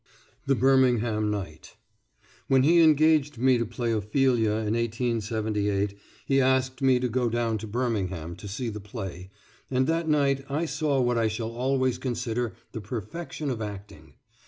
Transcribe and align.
THE 0.47 0.55
BIRMINGHAM 0.55 1.29
NIGHT 1.29 1.75
When 2.47 2.63
he 2.63 2.81
engaged 2.81 3.37
me 3.37 3.59
to 3.59 3.67
play 3.67 3.91
Ophelia 3.91 4.53
in 4.53 4.73
1878, 4.73 5.95
he 6.25 6.41
asked 6.41 6.81
me 6.81 6.99
to 6.99 7.07
go 7.07 7.29
down 7.29 7.59
to 7.59 7.67
Birmingham 7.67 8.35
to 8.37 8.47
see 8.47 8.69
the 8.69 8.79
play, 8.79 9.29
and 9.69 9.85
that 9.85 10.09
night 10.09 10.43
I 10.49 10.65
saw 10.65 10.99
what 10.99 11.19
I 11.19 11.27
shall 11.27 11.51
always 11.51 11.99
consider 11.99 12.53
the 12.71 12.81
perfection 12.81 13.51
of 13.51 13.61
acting. 13.61 14.15